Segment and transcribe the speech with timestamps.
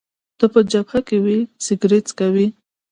[0.37, 2.47] ته په جبهه کي وې، سګرېټ څکوې؟